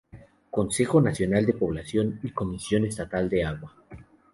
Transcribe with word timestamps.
Consejo 0.49 0.99
Nacional 0.99 1.45
de 1.45 1.53
Población 1.53 2.19
y 2.23 2.31
Comisión 2.31 2.85
estatal 2.85 3.29
del 3.29 3.45
Agua. 3.45 3.75